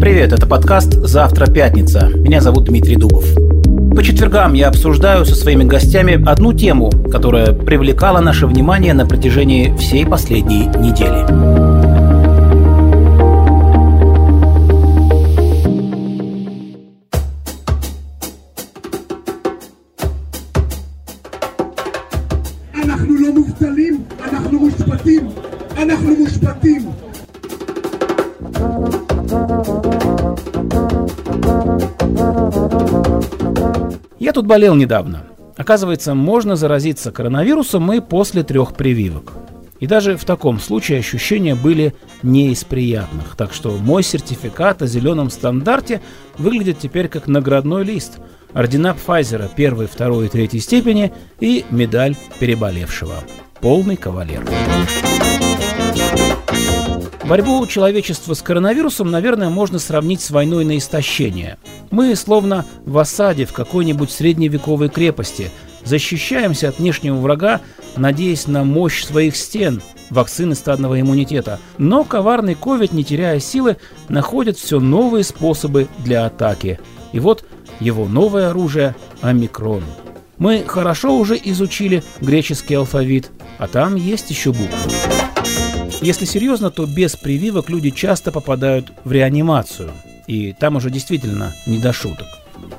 [0.00, 2.08] Привет, это подкаст «Завтра пятница».
[2.14, 3.24] Меня зовут Дмитрий Дубов.
[3.96, 9.76] По четвергам я обсуждаю со своими гостями одну тему, которая привлекала наше внимание на протяжении
[9.76, 11.87] всей последней недели.
[34.38, 35.24] Тут болел недавно.
[35.56, 39.32] Оказывается, можно заразиться коронавирусом и после трех прививок.
[39.80, 43.34] И даже в таком случае ощущения были не из приятных.
[43.36, 46.00] Так что мой сертификат о зеленом стандарте
[46.36, 48.18] выглядит теперь как наградной лист.
[48.52, 53.16] Ордена Пфайзера первой, второй и третьей степени и медаль переболевшего.
[53.60, 54.46] Полный кавалер.
[57.28, 61.58] Борьбу человечества с коронавирусом, наверное, можно сравнить с войной на истощение.
[61.90, 65.50] Мы словно в осаде в какой-нибудь средневековой крепости,
[65.84, 67.60] защищаемся от внешнего врага,
[67.96, 71.60] надеясь на мощь своих стен, вакцины стадного иммунитета.
[71.76, 73.76] Но коварный ковид, не теряя силы,
[74.08, 76.80] находит все новые способы для атаки.
[77.12, 77.44] И вот
[77.78, 79.84] его новое оружие– омикрон.
[80.38, 85.27] Мы хорошо уже изучили греческий алфавит, а там есть еще буквы.
[86.00, 89.90] Если серьезно, то без прививок люди часто попадают в реанимацию.
[90.28, 92.26] И там уже действительно не до шуток.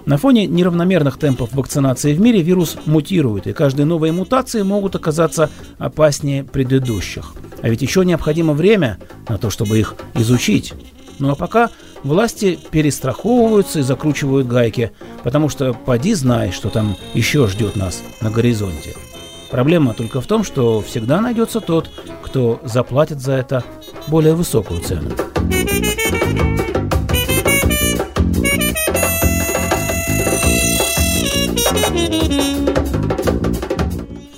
[0.05, 5.49] На фоне неравномерных темпов вакцинации в мире вирус мутирует, и каждые новые мутации могут оказаться
[5.77, 7.33] опаснее предыдущих.
[7.61, 10.73] А ведь еще необходимо время на то, чтобы их изучить.
[11.19, 11.69] Ну а пока
[12.03, 14.91] власти перестраховываются и закручивают гайки,
[15.23, 18.95] потому что поди знай, что там еще ждет нас на горизонте.
[19.51, 21.89] Проблема только в том, что всегда найдется тот,
[22.23, 23.63] кто заплатит за это
[24.07, 25.09] более высокую цену.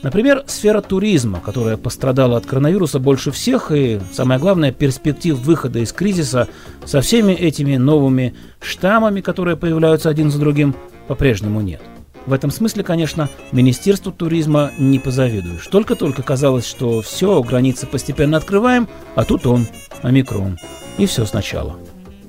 [0.02, 5.94] Например, сфера туризма, которая пострадала от коронавируса больше всех, и, самое главное, перспектив выхода из
[5.94, 6.48] кризиса
[6.86, 10.76] со всеми этими новыми штаммами, которые появляются один за другим,
[11.08, 11.82] по-прежнему нет.
[12.26, 15.68] В этом смысле, конечно, Министерству туризма не позавидуешь.
[15.68, 19.66] Только-только казалось, что все, границы постепенно открываем, а тут он,
[20.02, 20.58] омикрон.
[20.98, 21.78] И все сначала.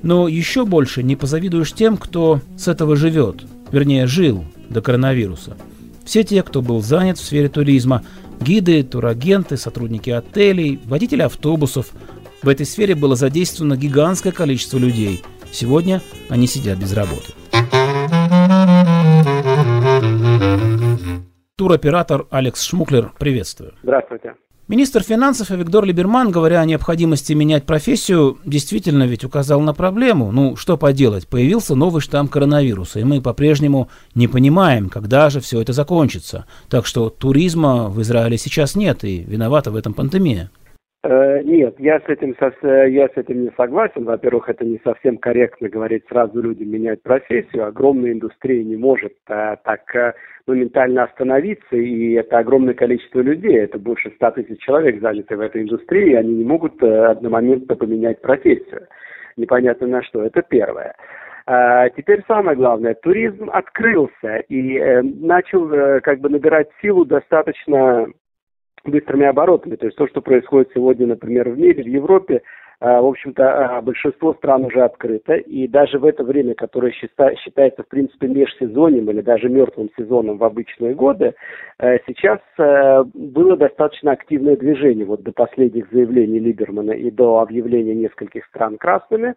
[0.01, 5.55] Но еще больше не позавидуешь тем, кто с этого живет, вернее, жил до коронавируса.
[6.03, 8.03] Все те, кто был занят в сфере туризма,
[8.41, 11.91] гиды, турагенты, сотрудники отелей, водители автобусов.
[12.41, 15.21] В этой сфере было задействовано гигантское количество людей.
[15.51, 17.31] Сегодня они сидят без работы.
[21.55, 23.73] Туроператор Алекс Шмуклер, приветствую.
[23.83, 24.33] Здравствуйте.
[24.69, 30.31] Министр финансов Виктор Либерман, говоря о необходимости менять профессию, действительно ведь указал на проблему.
[30.31, 35.61] Ну, что поделать, появился новый штамм коронавируса, и мы по-прежнему не понимаем, когда же все
[35.61, 36.45] это закончится.
[36.69, 40.49] Так что туризма в Израиле сейчас нет, и виновата в этом пандемия.
[41.05, 42.33] Э, нет, я с этим
[42.63, 44.05] я с этим не согласен.
[44.05, 47.67] Во-первых, это не совсем корректно говорить сразу людям менять профессию.
[47.67, 50.13] Огромная индустрия не может а, так а,
[50.47, 55.63] моментально остановиться, и это огромное количество людей, это больше 100 тысяч человек заняты в этой
[55.63, 58.87] индустрии, и они не могут а, одномоментно поменять профессию.
[59.35, 60.23] Непонятно на что.
[60.23, 60.95] Это первое.
[61.45, 68.07] А, теперь самое главное, туризм открылся и э, начал э, как бы набирать силу достаточно
[68.85, 69.75] быстрыми оборотами.
[69.75, 72.41] То есть то, что происходит сегодня, например, в мире, в Европе,
[72.79, 77.87] в общем-то, а, большинство стран уже открыто, и даже в это время, которое считается, в
[77.87, 81.33] принципе, межсезоньем или даже мертвым сезоном в обычные годы,
[81.79, 87.95] э, сейчас э, было достаточно активное движение вот до последних заявлений Либермана и до объявления
[87.95, 89.35] нескольких стран красными.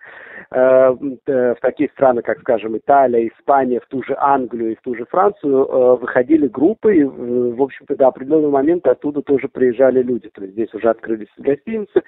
[0.50, 4.94] Э, в такие страны, как, скажем, Италия, Испания, в ту же Англию и в ту
[4.94, 10.28] же Францию выходили группы, и, в общем-то, до определенного момента оттуда тоже приезжали люди.
[10.30, 12.02] То есть здесь уже открылись гостиницы,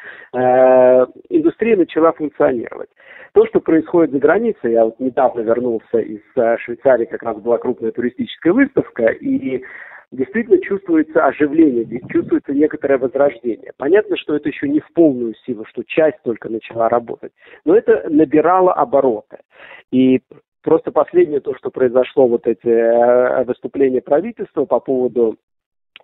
[1.28, 2.90] индустрия начала функционировать.
[3.34, 7.58] То, что происходит за границей, я вот недавно вернулся из э, Швейцарии, как раз была
[7.58, 9.62] крупная туристическая выставка, и
[10.10, 13.72] действительно чувствуется оживление, чувствуется некоторое возрождение.
[13.76, 17.32] Понятно, что это еще не в полную силу, что часть только начала работать,
[17.64, 19.38] но это набирало обороты.
[19.92, 20.22] И
[20.62, 25.36] просто последнее то, что произошло, вот эти э, выступления правительства по поводу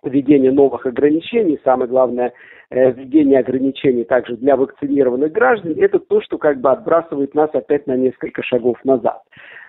[0.05, 2.33] введение новых ограничений, самое главное,
[2.69, 7.87] э, введение ограничений также для вакцинированных граждан, это то, что как бы отбрасывает нас опять
[7.87, 9.21] на несколько шагов назад.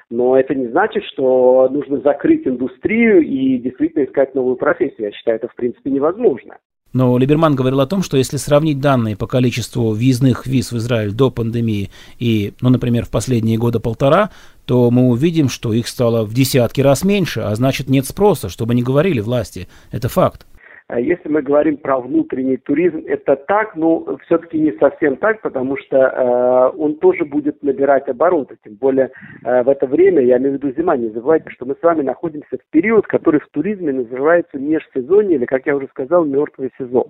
[0.08, 5.06] Но это не значит, что нужно закрыть индустрию и действительно искать новую профессию.
[5.06, 6.58] Я считаю, это в принципе невозможно.
[6.92, 11.12] Но Либерман говорил о том, что если сравнить данные по количеству въездных виз в Израиль
[11.12, 14.30] до пандемии и, ну, например, в последние года полтора,
[14.64, 18.74] то мы увидим, что их стало в десятки раз меньше, а значит нет спроса, чтобы
[18.74, 19.68] не говорили власти.
[19.90, 20.45] Это факт.
[20.88, 25.76] А если мы говорим про внутренний туризм, это так, но все-таки не совсем так, потому
[25.76, 28.56] что э, он тоже будет набирать обороты.
[28.62, 29.10] Тем более
[29.44, 32.02] э, в это время, я имею в виду зима, не забывайте, что мы с вами
[32.02, 37.06] находимся в период, который в туризме называется межсезонье, или, как я уже сказал, мертвый сезон.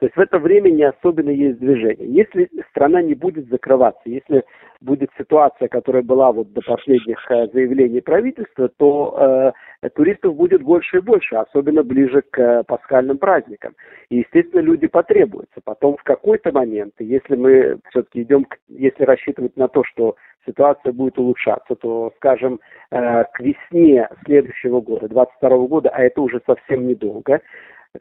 [0.00, 2.08] То есть в это время не особенно есть движение.
[2.08, 4.42] Если страна не будет закрываться, если
[4.80, 9.52] будет ситуация, которая была вот до последних э, заявлений правительства, то э,
[9.88, 13.74] туристов будет больше и больше, особенно ближе к э, пасхальным праздникам.
[14.10, 15.60] И, естественно, люди потребуются.
[15.64, 20.16] Потом в какой-то момент, если мы все-таки идем, если рассчитывать на то, что
[20.46, 22.60] ситуация будет улучшаться, то, скажем,
[22.90, 27.40] э, к весне следующего года, 2022 года, а это уже совсем недолго,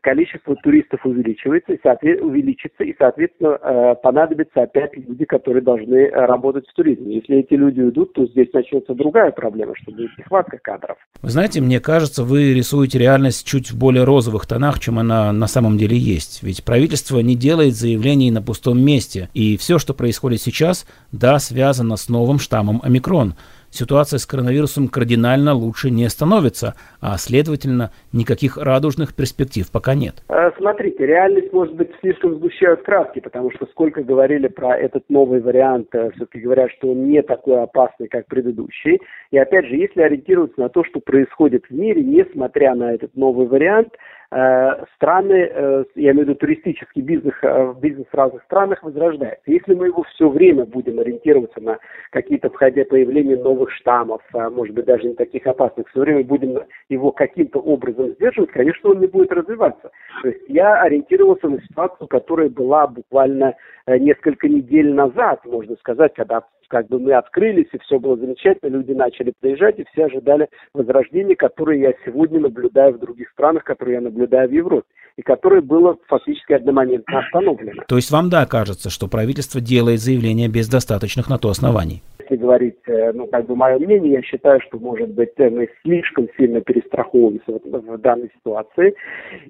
[0.01, 1.73] количество туристов увеличивается,
[2.21, 7.15] увеличится, и, соответственно, э, понадобятся опять люди, которые должны э, работать в туризме.
[7.15, 10.97] Если эти люди уйдут, то здесь начнется другая проблема, что будет нехватка кадров.
[11.21, 15.47] Вы знаете, мне кажется, вы рисуете реальность чуть в более розовых тонах, чем она на
[15.47, 16.43] самом деле есть.
[16.43, 21.95] Ведь правительство не делает заявлений на пустом месте, и все, что происходит сейчас, да, связано
[21.95, 23.33] с новым штаммом омикрон–
[23.71, 30.23] ситуация с коронавирусом кардинально лучше не становится, а, следовательно, никаких радужных перспектив пока нет.
[30.27, 35.41] А, смотрите, реальность, может быть, слишком сгущают краски, потому что сколько говорили про этот новый
[35.41, 38.99] вариант, э, все-таки говорят, что он не такой опасный, как предыдущий.
[39.31, 43.47] И опять же, если ориентироваться на то, что происходит в мире, несмотря на этот новый
[43.47, 48.83] вариант, Э, страны, э, я имею в виду туристический бизнес, э, бизнес в разных странах
[48.83, 49.41] возрождается.
[49.47, 51.79] Если мы его все время будем ориентироваться на
[52.11, 54.21] какие-то входя появления новых штаммов,
[54.51, 56.59] может быть даже не таких опасных, все время будем
[56.89, 59.89] его каким-то образом сдерживать, конечно, он не будет развиваться.
[60.21, 63.55] То есть я ориентировался на ситуацию, которая была буквально
[63.87, 68.91] несколько недель назад, можно сказать, когда как бы мы открылись, и все было замечательно, люди
[68.91, 74.01] начали приезжать, и все ожидали возрождения, которое я сегодня наблюдаю в других странах, которые я
[74.01, 74.87] наблюдаю в Европе,
[75.17, 77.83] и которое было фактически одномоментно остановлено.
[77.87, 82.01] То есть вам, да, кажется, что правительство делает заявление без достаточных на то оснований?
[82.29, 86.27] если говорить, э, ну, как бы мое мнение, я считаю, что, может быть, мы слишком
[86.37, 88.95] сильно перестраховываемся в, в данной ситуации.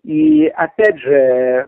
[0.04, 1.68] И, опять же,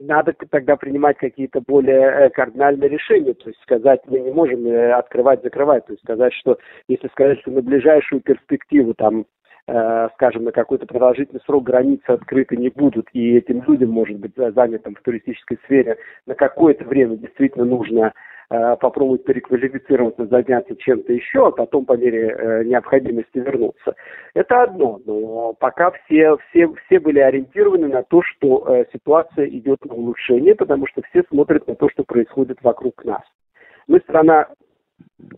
[0.00, 4.92] надо тогда принимать какие-то более э, кардинальные решения, то есть сказать, мы не можем э,
[4.92, 6.58] открывать, закрывать, то есть сказать, что,
[6.88, 9.26] если сказать, что на ближайшую перспективу, там,
[10.14, 14.96] скажем, на какой-то продолжительный срок границы открыты не будут, и этим людям, может быть, занятым
[14.96, 18.12] в туристической сфере на какое-то время действительно нужно
[18.52, 23.94] Э, попробовать переквалифицироваться, заняться чем-то еще, а потом по мере э, необходимости вернуться.
[24.34, 29.82] Это одно, но пока все, все, все были ориентированы на то, что э, ситуация идет
[29.86, 33.22] на улучшение, потому что все смотрят на то, что происходит вокруг нас.
[33.86, 34.48] Мы страна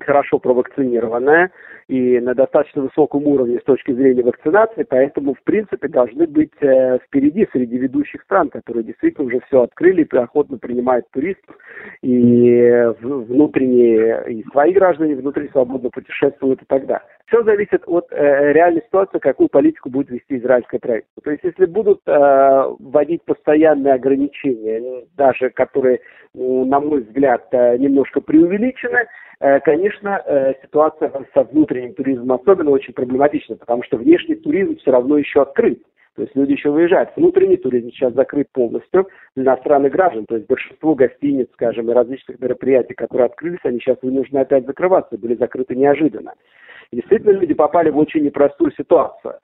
[0.00, 1.50] хорошо провакцинированная
[1.88, 6.98] и на достаточно высоком уровне с точки зрения вакцинации, поэтому, в принципе, должны быть э,
[7.06, 11.56] впереди среди ведущих стран, которые действительно уже все открыли и охотно принимают туристов,
[12.02, 17.06] и внутренние, и свои граждане внутри свободно путешествуют и так далее.
[17.26, 21.22] Все зависит от э, реальной ситуации, какую политику будет вести израильское правительство.
[21.22, 26.00] То есть, если будут э, вводить постоянные ограничения, даже которые,
[26.34, 29.06] ну, на мой взгляд, э, немножко преувеличены,
[29.40, 34.90] Э, конечно, э, ситуация со внутренним туризмом особенно очень проблематична, потому что внешний туризм все
[34.90, 35.82] равно еще открыт.
[36.16, 37.10] То есть люди еще выезжают.
[37.16, 40.26] Внутренний туризм сейчас закрыт полностью для иностранных граждан.
[40.26, 45.18] То есть большинство гостиниц, скажем, и различных мероприятий, которые открылись, они сейчас вынуждены опять закрываться,
[45.18, 46.34] были закрыты неожиданно.
[46.94, 49.34] Действительно, люди попали в очень непростую ситуацию.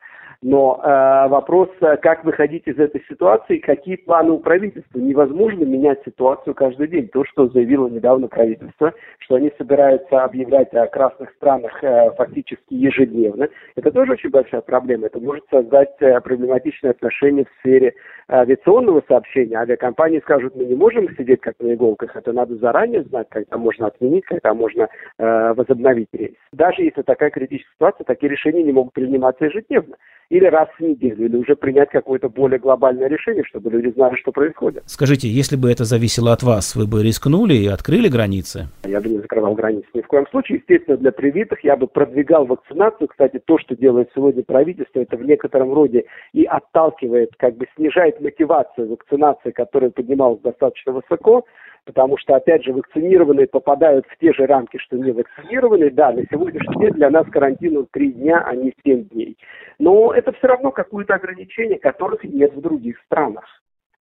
[0.42, 4.98] Но э, вопрос, э, как выходить из этой ситуации, какие планы у правительства.
[4.98, 7.08] Невозможно менять ситуацию каждый день.
[7.08, 13.50] То, что заявило недавно правительство, что они собираются объявлять о красных странах э, фактически ежедневно,
[13.76, 15.08] это тоже очень большая проблема.
[15.08, 17.92] Это может создать э, проблематичные отношения в сфере
[18.30, 19.58] авиационного сообщения.
[19.58, 23.88] Авиакомпании скажут, мы не можем сидеть как на иголках, это надо заранее знать, когда можно
[23.88, 26.36] отменить, когда можно э, возобновить рейс.
[26.52, 29.96] Даже если такая критическая ситуация, такие решения не могут приниматься ежедневно
[30.30, 34.30] или раз в неделю, или уже принять какое-то более глобальное решение, чтобы люди знали, что
[34.30, 34.84] происходит.
[34.86, 38.68] Скажите, если бы это зависело от вас, вы бы рискнули и открыли границы?
[38.84, 40.58] Я бы не закрывал границы ни в коем случае.
[40.58, 43.08] Естественно, для привитых я бы продвигал вакцинацию.
[43.08, 48.20] Кстати, то, что делает сегодня правительство, это в некотором роде и отталкивает, как бы снижает
[48.20, 51.44] мотивацию вакцинации, которая поднималась достаточно высоко,
[51.84, 55.90] потому что, опять же, вакцинированные попадают в те же рамки, что не вакцинированные.
[55.90, 59.36] Да, на сегодняшний день для нас карантин три дня, а не семь дней.
[59.78, 63.44] Но это все равно какое-то ограничение, которых нет в других странах.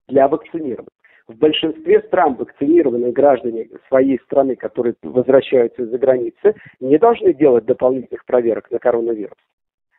[0.08, 0.88] для вакцинированных.
[1.28, 8.24] В большинстве стран вакцинированные граждане своей страны, которые возвращаются из-за границы, не должны делать дополнительных
[8.24, 9.38] проверок на коронавирус.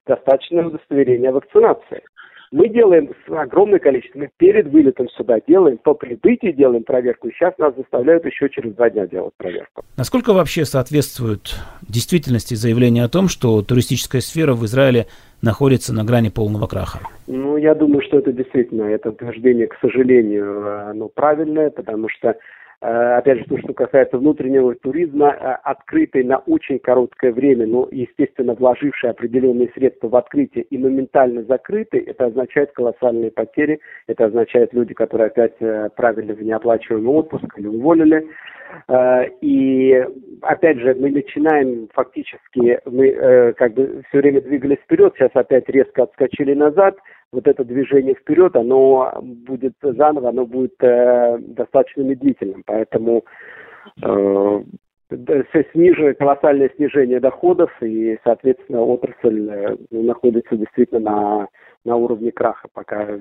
[0.05, 2.03] Достаточно удостоверения вакцинации.
[2.51, 7.57] Мы делаем огромное количество, мы перед вылетом сюда делаем, по прибытии делаем проверку, и сейчас
[7.57, 9.83] нас заставляют еще через два дня делать проверку.
[9.95, 11.55] Насколько вообще соответствует
[11.87, 15.07] действительности заявление о том, что туристическая сфера в Израиле
[15.41, 16.99] находится на грани полного краха?
[17.27, 22.35] Ну, я думаю, что это действительно, это утверждение, к сожалению, оно правильное, потому что
[22.81, 28.55] опять же, то, что касается внутреннего туризма, э, открытый на очень короткое время, но, естественно,
[28.55, 34.95] вложивший определенные средства в открытие и моментально закрытый, это означает колоссальные потери, это означает люди,
[34.95, 38.27] которые опять э, правили в неоплачиваемый отпуск или уволили.
[39.41, 40.05] И
[40.43, 46.03] опять же, мы начинаем фактически, мы как бы все время двигались вперед, сейчас опять резко
[46.03, 46.95] отскочили назад,
[47.31, 52.63] вот это движение вперед, оно будет заново, оно будет э, достаточно медлительным.
[52.65, 53.23] Поэтому
[54.03, 54.63] э,
[55.71, 61.47] снижение, колоссальное снижение доходов, и, соответственно, отрасль э, находится действительно на,
[61.85, 63.19] на уровне краха, пока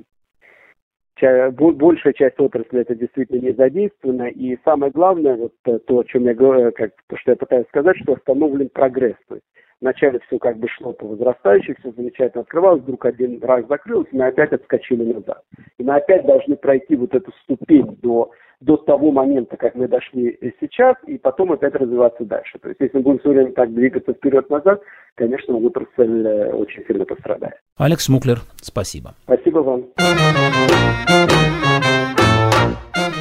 [1.53, 4.29] большая часть отрасли это действительно не задействована.
[4.29, 7.67] И самое главное, вот э, то, о чем я говорю, как, то, что я пытаюсь
[7.69, 9.17] сказать, что остановлен прогресс.
[9.29, 9.45] То есть
[9.81, 14.17] Вначале все как бы шло по возрастающей, все замечательно открывалось, вдруг один раз закрылось, и
[14.17, 15.43] мы опять отскочили назад.
[15.79, 18.31] И мы опять должны пройти вот эту ступень до,
[18.61, 22.59] до того момента, как мы дошли сейчас, и потом опять развиваться дальше.
[22.59, 24.83] То есть если мы будем все время так двигаться вперед-назад,
[25.15, 27.55] конечно, отрасль э, очень сильно пострадает.
[27.77, 29.15] Алекс Муклер, спасибо.
[29.25, 29.87] Спасибо вам.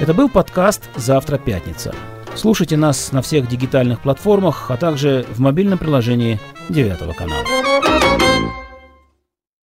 [0.02, 1.94] Это был подкаст «Завтра пятница».
[2.36, 6.38] Слушайте нас на всех дигитальных платформах, а также в мобильном приложении
[6.70, 7.89] 9 канала.